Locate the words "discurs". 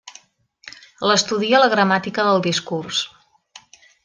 2.51-3.07